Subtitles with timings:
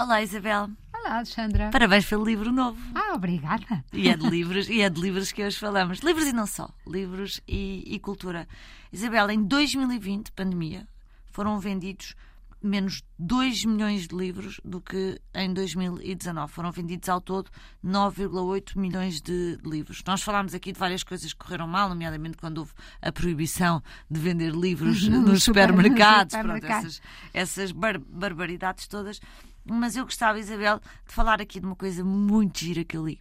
[0.00, 0.70] Olá, Isabel.
[0.94, 1.70] Olá, Alexandra.
[1.72, 2.78] Parabéns pelo livro novo.
[2.94, 3.84] Ah, obrigada.
[3.92, 5.98] E é de livros, e é de livros que hoje falamos.
[5.98, 6.70] Livros e não só.
[6.86, 8.46] Livros e, e cultura.
[8.92, 10.86] Isabel, em 2020, pandemia,
[11.32, 12.14] foram vendidos
[12.62, 16.52] menos 2 milhões de livros do que em 2019.
[16.52, 17.50] Foram vendidos ao todo
[17.84, 20.02] 9,8 milhões de livros.
[20.06, 24.18] Nós falámos aqui de várias coisas que correram mal, nomeadamente quando houve a proibição de
[24.20, 26.86] vender livros No nos super- supermercados, no pronto, supermercado.
[26.86, 29.20] essas, essas bar- barbaridades todas.
[29.64, 33.20] Mas eu gostava, Isabel, de falar aqui de uma coisa muito gira que eu li.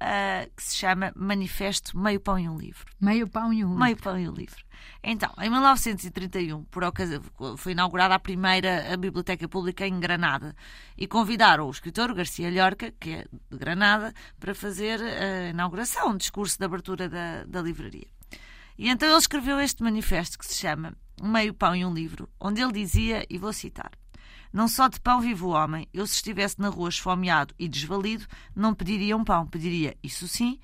[0.00, 2.86] Ah, que se chama Manifesto Meio Pão e um Livro.
[3.00, 3.76] Meio pão e um.
[3.76, 4.64] Meio Pão e um Livro.
[5.02, 7.20] Então, em 1931, por ocasi-
[7.56, 10.54] foi inaugurada a primeira a Biblioteca Pública em Granada
[10.96, 16.16] e convidaram o escritor Garcia Llorca, que é de Granada, para fazer a inauguração, um
[16.16, 18.06] discurso de abertura da, da livraria.
[18.76, 22.60] E então ele escreveu este manifesto que se chama Meio Pão e um Livro, onde
[22.60, 23.90] ele dizia, e vou citar:
[24.52, 28.26] Não só de pão vive o homem, eu se estivesse na rua esfomeado e desvalido,
[28.54, 30.58] não pediria um pão, pediria, isso sim,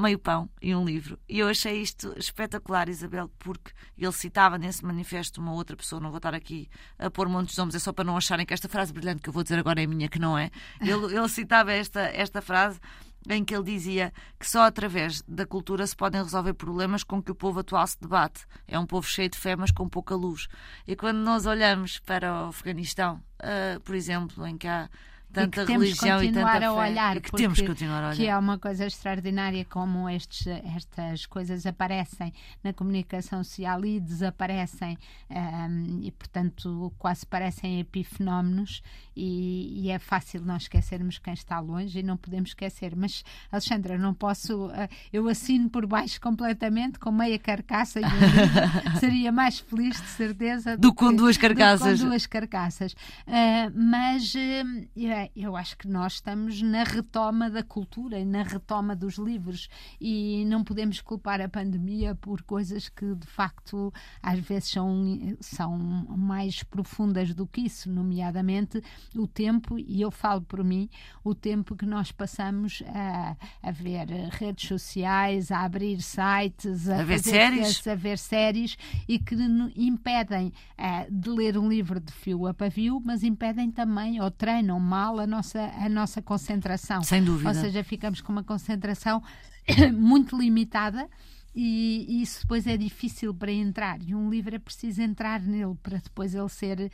[0.00, 1.18] meio pão e um livro.
[1.28, 6.10] E eu achei isto espetacular, Isabel, porque ele citava nesse manifesto uma outra pessoa, não
[6.10, 8.68] vou estar aqui a pôr montes de nomes, é só para não acharem que esta
[8.68, 10.50] frase brilhante que eu vou dizer agora é minha, que não é.
[10.80, 12.80] Ele, ele citava esta, esta frase
[13.28, 17.30] em que ele dizia que só através da cultura se podem resolver problemas com que
[17.30, 18.46] o povo atual se debate.
[18.66, 20.48] É um povo cheio de fé, mas com pouca luz.
[20.86, 24.88] E quando nós olhamos para o Afeganistão, ah, por exemplo, em que há
[25.32, 27.60] tanta que temos que religião e continuar tanta a fé, olhar, e que porque- temos
[27.60, 28.16] que continuar a olhar.
[28.16, 32.32] Que é uma coisa extraordinária como estes, estas coisas aparecem
[32.64, 34.98] na comunicação social e desaparecem
[35.30, 38.82] ahm, e, portanto, quase parecem epifenómenos
[39.16, 42.94] e, e é fácil nós esquecermos quem está longe e não podemos esquecer.
[42.96, 44.70] Mas, Alexandra, não posso...
[44.72, 48.10] ah, eu assino por baixo completamente com meia carcaça e um.
[49.00, 52.00] Seria mais feliz, de certeza, Do que com duas do carcaças.
[52.00, 52.94] Com duas carcaças.
[53.26, 58.42] Ah, mas ah, eu- eu acho que nós estamos na retoma da cultura e na
[58.42, 59.68] retoma dos livros
[60.00, 63.92] e não podemos culpar a pandemia por coisas que de facto
[64.22, 68.80] às vezes são, são mais profundas do que isso, nomeadamente
[69.16, 70.88] o tempo, e eu falo por mim,
[71.24, 77.04] o tempo que nós passamos a, a ver redes sociais, a abrir sites, a, A
[77.04, 77.60] ver séries.
[77.60, 78.76] textos, a ver séries
[79.08, 79.34] e que
[79.76, 84.78] impedem eh, de ler um livro de fio a pavio, mas impedem também ou treinam
[84.78, 87.02] mal a nossa, a nossa concentração.
[87.02, 87.48] Sem dúvida.
[87.48, 89.22] Ou seja, ficamos com uma concentração
[89.92, 91.08] muito limitada.
[91.52, 94.00] E isso depois é difícil para entrar.
[94.00, 96.92] E um livro é preciso entrar nele para depois ele ser.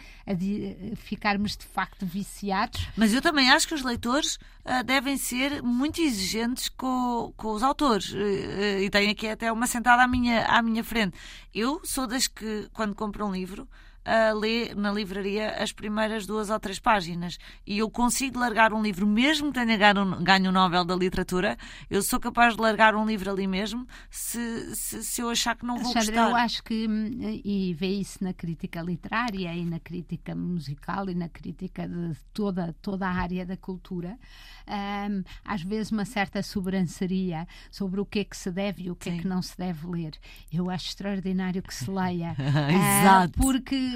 [0.96, 2.88] ficarmos de facto viciados.
[2.96, 7.62] Mas eu também acho que os leitores ah, devem ser muito exigentes com, com os
[7.62, 8.14] autores.
[8.14, 11.16] Eh, e tenho aqui até uma sentada à minha, à minha frente.
[11.54, 13.68] Eu sou das que, quando compro um livro,
[14.06, 17.38] ah, lê na livraria as primeiras duas ou três páginas.
[17.66, 21.58] E eu consigo largar um livro, mesmo que tenha ganho, ganho o Nobel da Literatura,
[21.90, 25.66] eu sou capaz de largar um livro ali mesmo se, se, se eu achar que
[25.66, 26.30] não vou Alexandra, gostar.
[26.30, 31.14] eu acho que, hum, e vê isso na crítica literária e na crítica musical e
[31.14, 34.16] na crítica de toda, toda a área da cultura,
[34.68, 38.94] hum, às vezes uma certa sobranceria sobre o que é que se deve e o
[38.94, 39.18] que Sim.
[39.18, 40.12] é que não se deve ler.
[40.52, 42.36] Eu acho extraordinário que se leia.
[42.38, 43.34] Exato.
[43.38, 43.95] Ah, porque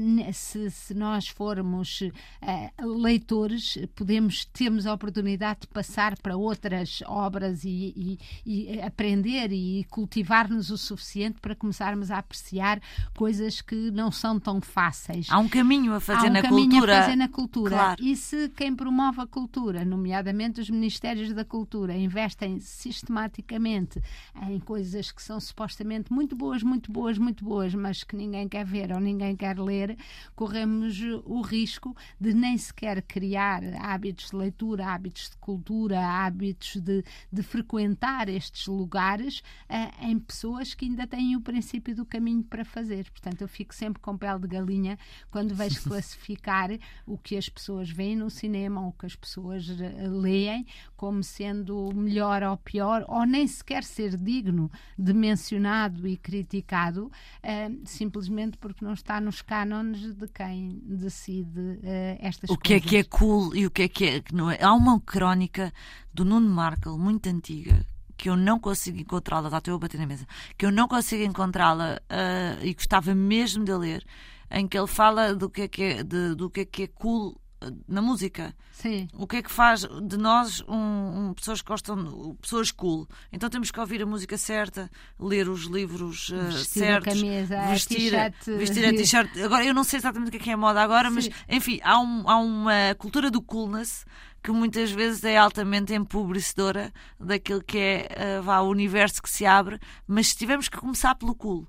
[0.00, 2.00] ne- se, se nós formos
[2.42, 9.52] ah, leitores, podemos, temos a oportunidade de passar para outras obras e, e- e aprender
[9.52, 12.80] e cultivar-nos o suficiente para começarmos a apreciar
[13.16, 15.26] coisas que não são tão fáceis.
[15.30, 16.98] Há um caminho a fazer Há um na caminho cultura.
[16.98, 17.70] a fazer na cultura.
[17.76, 18.02] Claro.
[18.04, 24.00] E se quem promove a cultura, nomeadamente os Ministérios da Cultura, investem sistematicamente
[24.48, 28.64] em coisas que são supostamente muito boas, muito boas, muito boas, mas que ninguém quer
[28.64, 29.96] ver ou ninguém quer ler,
[30.34, 37.04] corremos o risco de nem sequer criar hábitos de leitura, hábitos de cultura, hábitos de,
[37.32, 42.64] de frequentar estes lugares eh, em pessoas que ainda têm o princípio do caminho para
[42.64, 43.10] fazer.
[43.10, 44.98] Portanto, eu fico sempre com pele de galinha
[45.30, 46.70] quando vejo classificar
[47.06, 50.66] o que as pessoas veem no cinema ou o que as pessoas eh, leem
[50.96, 57.10] como sendo melhor ou pior, ou nem sequer ser digno de mencionado e criticado,
[57.42, 62.80] eh, simplesmente porque não está nos cânones de quem decide eh, estas O que é
[62.80, 62.90] coisas.
[62.90, 64.62] que é cool e o que é que é que não é.
[64.62, 65.72] Há uma crónica
[66.12, 67.84] do Nuno Markle, muito antiga,
[68.16, 70.26] que eu não consigo encontrá-la, já estou eu a bater na mesa,
[70.56, 74.04] que eu não consigo encontrá-la ah, e gostava mesmo de ler,
[74.50, 76.86] em que ele fala do que é que é, de- do que é, que é
[76.86, 77.40] cool
[77.86, 78.54] na música.
[78.72, 79.08] Sim.
[79.14, 83.08] O que é que faz de nós um, um, pessoas que gostam, pessoas cool?
[83.32, 87.66] Então temos que ouvir a música certa, ler os livros uh, vestir certos, a camisa,
[87.68, 88.58] vestir, a t-shirt.
[88.58, 89.38] vestir a t-shirt.
[89.44, 91.14] Agora, eu não sei exatamente o que é, que é moda agora, Sim.
[91.14, 94.04] mas enfim, há, um, há uma cultura do coolness
[94.42, 99.46] que muitas vezes é altamente empobrecedora daquilo que é uh, vá, o universo que se
[99.46, 101.66] abre, mas se tivermos que começar pelo cool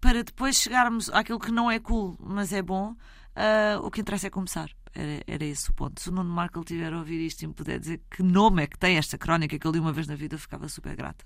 [0.00, 4.28] para depois chegarmos àquilo que não é cool, mas é bom, uh, o que interessa
[4.28, 4.70] é começar.
[4.98, 6.00] Era, era esse o ponto.
[6.00, 8.66] Se o Nuno Marco tiver a ouvir isto e me puder dizer que nome é
[8.66, 11.24] que tem esta crónica que eu li uma vez na vida, eu ficava super grata.